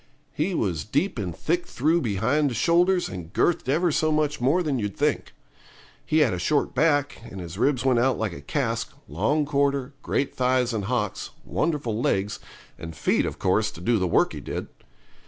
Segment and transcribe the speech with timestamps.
[0.33, 4.63] He was deep and thick through behind the shoulders, and girthed ever so much more
[4.63, 5.31] than you'd think.
[6.03, 9.93] He had a short back, and his ribs went out like a cask, long quarter,
[10.01, 12.39] great thighs and hocks, wonderful legs,
[12.79, 14.69] and feet of course to do the work he did.